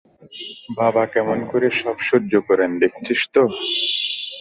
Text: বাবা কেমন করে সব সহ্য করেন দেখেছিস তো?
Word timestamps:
বাবা 0.77 1.03
কেমন 1.13 1.39
করে 1.51 1.67
সব 1.81 1.97
সহ্য 2.09 2.33
করেন 2.47 2.71
দেখেছিস 2.81 3.21
তো? 3.33 3.43